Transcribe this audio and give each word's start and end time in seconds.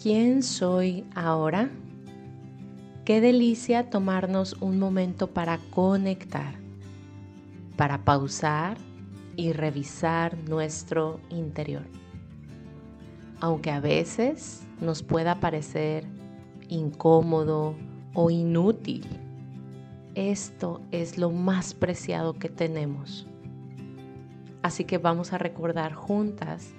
¿Quién 0.00 0.42
soy 0.42 1.04
ahora? 1.14 1.70
Qué 3.06 3.22
delicia 3.22 3.88
tomarnos 3.88 4.54
un 4.60 4.78
momento 4.78 5.28
para 5.28 5.56
conectar, 5.70 6.54
para 7.76 8.04
pausar 8.04 8.76
y 9.36 9.52
revisar 9.52 10.36
nuestro 10.48 11.18
interior. 11.30 11.86
Aunque 13.40 13.70
a 13.70 13.80
veces 13.80 14.66
nos 14.82 15.02
pueda 15.02 15.40
parecer 15.40 16.04
incómodo 16.68 17.74
o 18.12 18.30
inútil, 18.30 19.06
esto 20.14 20.82
es 20.90 21.16
lo 21.16 21.30
más 21.30 21.72
preciado 21.72 22.34
que 22.34 22.50
tenemos. 22.50 23.26
Así 24.62 24.84
que 24.84 24.98
vamos 24.98 25.32
a 25.32 25.38
recordar 25.38 25.94
juntas 25.94 26.74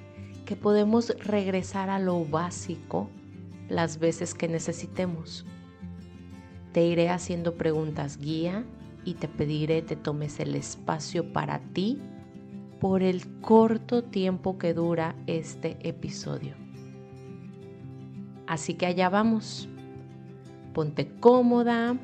que 0.47 0.55
podemos 0.55 1.09
regresar 1.19 1.89
a 1.89 1.99
lo 1.99 2.23
básico 2.23 3.09
las 3.67 3.99
veces 3.99 4.33
que 4.33 4.47
necesitemos. 4.47 5.45
Te 6.71 6.85
iré 6.85 7.09
haciendo 7.09 7.55
preguntas 7.55 8.17
guía 8.17 8.63
y 9.03 9.15
te 9.15 9.27
pediré 9.27 9.81
te 9.81 9.97
tomes 9.97 10.39
el 10.39 10.55
espacio 10.55 11.33
para 11.33 11.59
ti 11.59 11.99
por 12.79 13.03
el 13.03 13.41
corto 13.41 14.05
tiempo 14.05 14.57
que 14.57 14.73
dura 14.73 15.15
este 15.27 15.77
episodio. 15.81 16.55
Así 18.47 18.75
que 18.75 18.85
allá 18.85 19.09
vamos. 19.09 19.67
Ponte 20.73 21.09
cómoda. 21.19 21.97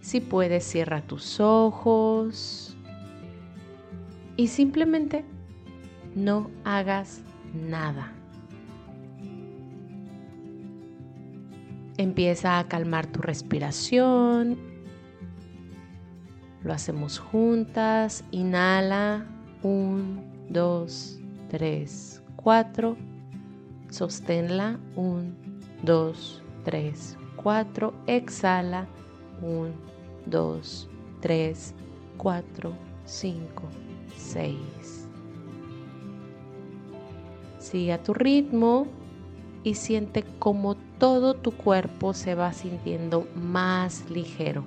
Si 0.00 0.20
puedes, 0.20 0.62
cierra 0.62 1.02
tus 1.02 1.40
ojos 1.40 2.76
y 4.36 4.46
simplemente 4.46 5.24
no 6.18 6.50
hagas 6.64 7.22
nada. 7.54 8.12
Empieza 11.96 12.58
a 12.58 12.68
calmar 12.68 13.06
tu 13.06 13.20
respiración. 13.20 14.58
Lo 16.62 16.72
hacemos 16.72 17.18
juntas. 17.18 18.24
Inhala. 18.30 19.26
1, 19.62 20.22
2, 20.50 21.20
3, 21.50 22.22
4. 22.36 22.96
Sosténla. 23.90 24.78
1, 24.96 25.22
2, 25.82 26.42
3, 26.64 27.18
4. 27.36 27.94
Exhala. 28.06 28.86
1, 29.42 29.72
2, 30.26 30.90
3, 31.20 31.74
4, 32.16 32.72
5, 33.04 33.62
6. 34.16 35.07
Sigue 37.70 37.92
a 37.92 38.02
tu 38.02 38.14
ritmo 38.14 38.86
y 39.62 39.74
siente 39.74 40.24
como 40.38 40.74
todo 40.98 41.34
tu 41.34 41.50
cuerpo 41.50 42.14
se 42.14 42.34
va 42.34 42.54
sintiendo 42.54 43.28
más 43.34 44.08
ligero. 44.08 44.64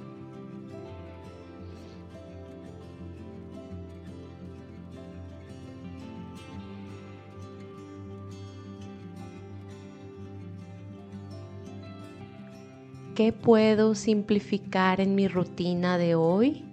¿Qué 13.15 13.33
puedo 13.33 13.95
simplificar 13.95 15.01
en 15.01 15.15
mi 15.15 15.27
rutina 15.27 15.97
de 15.97 16.13
hoy? 16.13 16.63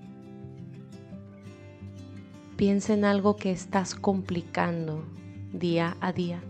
Piensa 2.59 2.93
en 2.93 3.07
algo 3.07 3.37
que 3.37 3.51
estás 3.51 3.95
complicando 3.95 5.07
día 5.53 5.97
a 6.01 6.13
día 6.13 6.43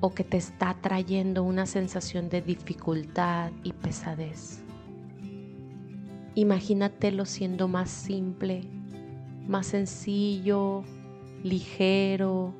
o 0.00 0.10
que 0.10 0.22
te 0.22 0.36
está 0.36 0.76
trayendo 0.80 1.42
una 1.42 1.66
sensación 1.66 2.28
de 2.28 2.42
dificultad 2.42 3.52
y 3.62 3.72
pesadez. 3.72 4.62
Imagínatelo 6.34 7.24
siendo 7.24 7.68
más 7.68 7.88
simple, 7.88 8.64
más 9.46 9.68
sencillo, 9.68 10.82
ligero, 11.42 12.52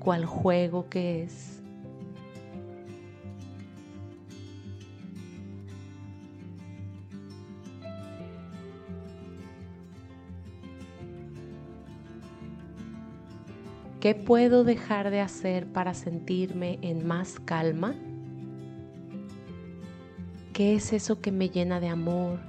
cual 0.00 0.24
juego 0.24 0.88
que 0.88 1.22
es. 1.22 1.61
¿Qué 14.02 14.16
puedo 14.16 14.64
dejar 14.64 15.12
de 15.12 15.20
hacer 15.20 15.68
para 15.68 15.94
sentirme 15.94 16.80
en 16.82 17.06
más 17.06 17.38
calma? 17.38 17.94
¿Qué 20.52 20.74
es 20.74 20.92
eso 20.92 21.20
que 21.20 21.30
me 21.30 21.50
llena 21.50 21.78
de 21.78 21.86
amor, 21.86 22.40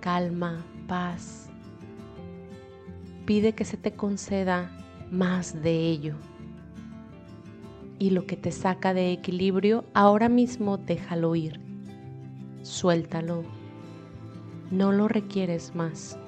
calma, 0.00 0.66
paz? 0.88 1.48
Pide 3.24 3.52
que 3.52 3.64
se 3.64 3.76
te 3.76 3.92
conceda 3.92 4.68
más 5.08 5.62
de 5.62 5.78
ello. 5.78 6.16
Y 8.00 8.10
lo 8.10 8.26
que 8.26 8.36
te 8.36 8.50
saca 8.50 8.92
de 8.92 9.12
equilibrio, 9.12 9.84
ahora 9.94 10.28
mismo 10.28 10.76
déjalo 10.76 11.36
ir. 11.36 11.60
Suéltalo. 12.62 13.44
No 14.72 14.90
lo 14.90 15.06
requieres 15.06 15.72
más. 15.72 16.18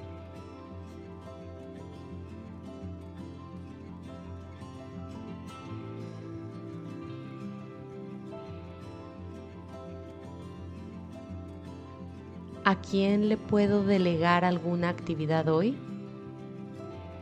¿A 12.65 12.75
quién 12.75 13.29
le 13.29 13.37
puedo 13.37 13.83
delegar 13.83 14.43
alguna 14.43 14.89
actividad 14.89 15.47
hoy? 15.47 15.77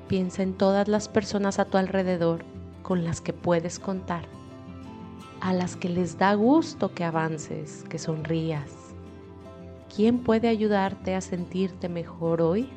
Piensa 0.07 0.41
en 0.41 0.53
todas 0.53 0.87
las 0.87 1.07
personas 1.07 1.59
a 1.59 1.65
tu 1.65 1.77
alrededor 1.77 2.43
con 2.81 3.03
las 3.03 3.21
que 3.21 3.33
puedes 3.33 3.77
contar, 3.77 4.23
a 5.39 5.53
las 5.53 5.75
que 5.75 5.89
les 5.89 6.17
da 6.17 6.33
gusto 6.33 6.93
que 6.93 7.03
avances, 7.03 7.85
que 7.87 7.99
sonrías. 7.99 8.71
¿Quién 9.95 10.19
puede 10.19 10.47
ayudarte 10.47 11.13
a 11.13 11.21
sentirte 11.21 11.87
mejor 11.87 12.41
hoy? 12.41 12.69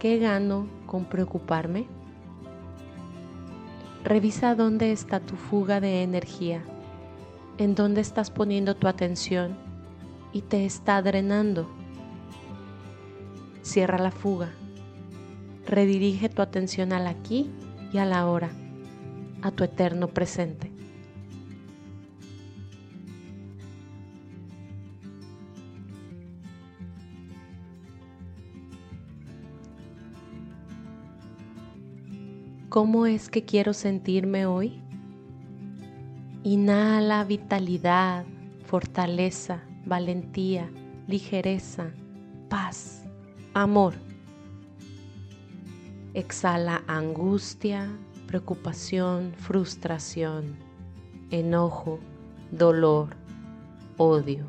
¿Qué 0.00 0.16
gano 0.16 0.66
con 0.86 1.04
preocuparme? 1.04 1.86
Revisa 4.02 4.54
dónde 4.54 4.92
está 4.92 5.20
tu 5.20 5.36
fuga 5.36 5.78
de 5.78 6.02
energía, 6.02 6.64
en 7.58 7.74
dónde 7.74 8.00
estás 8.00 8.30
poniendo 8.30 8.74
tu 8.74 8.88
atención 8.88 9.58
y 10.32 10.40
te 10.40 10.64
está 10.64 11.02
drenando. 11.02 11.68
Cierra 13.60 13.98
la 13.98 14.10
fuga. 14.10 14.48
Redirige 15.66 16.30
tu 16.30 16.40
atención 16.40 16.94
al 16.94 17.06
aquí 17.06 17.50
y 17.92 17.98
a 17.98 18.06
la 18.06 18.20
ahora, 18.20 18.48
a 19.42 19.50
tu 19.50 19.64
eterno 19.64 20.08
presente. 20.08 20.72
¿Cómo 32.70 33.04
es 33.06 33.30
que 33.30 33.44
quiero 33.44 33.74
sentirme 33.74 34.46
hoy? 34.46 34.80
Inhala 36.44 37.24
vitalidad, 37.24 38.24
fortaleza, 38.64 39.64
valentía, 39.84 40.70
ligereza, 41.08 41.90
paz, 42.48 43.02
amor. 43.54 43.94
Exhala 46.14 46.84
angustia, 46.86 47.90
preocupación, 48.28 49.32
frustración, 49.36 50.54
enojo, 51.32 51.98
dolor, 52.52 53.16
odio. 53.96 54.46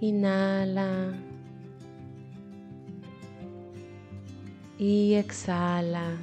Inhala. 0.00 1.12
Y 4.78 5.14
exhala. 5.14 6.16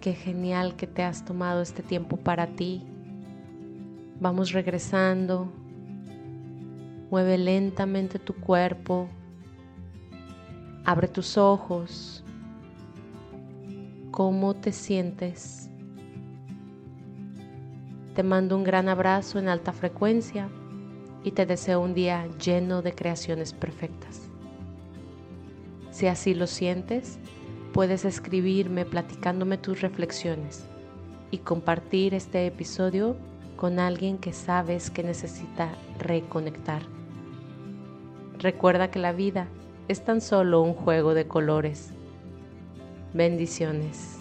Qué 0.00 0.14
genial 0.14 0.74
que 0.76 0.86
te 0.86 1.02
has 1.04 1.24
tomado 1.24 1.62
este 1.62 1.82
tiempo 1.82 2.16
para 2.16 2.48
ti. 2.48 2.82
Vamos 4.18 4.52
regresando. 4.52 5.52
Mueve 7.10 7.38
lentamente 7.38 8.18
tu 8.18 8.34
cuerpo. 8.34 9.08
Abre 10.84 11.06
tus 11.06 11.36
ojos. 11.36 12.24
¿Cómo 14.10 14.54
te 14.54 14.72
sientes? 14.72 15.69
Te 18.20 18.24
mando 18.24 18.54
un 18.54 18.64
gran 18.64 18.90
abrazo 18.90 19.38
en 19.38 19.48
alta 19.48 19.72
frecuencia 19.72 20.50
y 21.24 21.30
te 21.30 21.46
deseo 21.46 21.80
un 21.80 21.94
día 21.94 22.28
lleno 22.36 22.82
de 22.82 22.94
creaciones 22.94 23.54
perfectas. 23.54 24.28
Si 25.90 26.06
así 26.06 26.34
lo 26.34 26.46
sientes, 26.46 27.18
puedes 27.72 28.04
escribirme 28.04 28.84
platicándome 28.84 29.56
tus 29.56 29.80
reflexiones 29.80 30.66
y 31.30 31.38
compartir 31.38 32.12
este 32.12 32.46
episodio 32.46 33.16
con 33.56 33.78
alguien 33.78 34.18
que 34.18 34.34
sabes 34.34 34.90
que 34.90 35.02
necesita 35.02 35.70
reconectar. 35.98 36.82
Recuerda 38.38 38.90
que 38.90 38.98
la 38.98 39.12
vida 39.12 39.48
es 39.88 40.04
tan 40.04 40.20
solo 40.20 40.60
un 40.60 40.74
juego 40.74 41.14
de 41.14 41.26
colores. 41.26 41.94
Bendiciones. 43.14 44.19